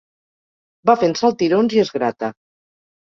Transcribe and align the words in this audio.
Va 0.91 0.95
fent 1.03 1.13
saltirons 1.21 1.77
i 1.77 1.83
es 1.85 1.93
grata. 1.99 2.33